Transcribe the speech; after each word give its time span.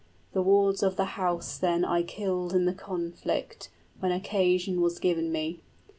The 0.33 0.41
wards 0.41 0.81
of 0.81 0.95
the 0.95 1.05
house 1.13 1.59
then 1.59 1.81
15 1.81 1.85
I 1.85 2.01
killed 2.01 2.53
in 2.55 2.65
the 2.65 2.73
conflict 2.73 3.69
(when 3.99 4.11
occasion 4.11 4.81
was 4.81 4.97
given 4.97 5.31
me). 5.31 5.61